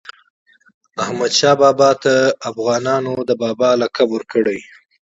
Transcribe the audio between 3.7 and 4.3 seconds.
لقب